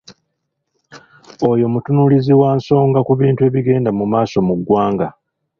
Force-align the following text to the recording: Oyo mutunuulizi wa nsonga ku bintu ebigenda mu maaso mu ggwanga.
Oyo 1.49 1.65
mutunuulizi 1.73 2.33
wa 2.41 2.49
nsonga 2.57 2.99
ku 3.07 3.13
bintu 3.21 3.41
ebigenda 3.47 3.89
mu 3.99 4.05
maaso 4.11 4.37
mu 4.47 4.53
ggwanga. 4.59 5.07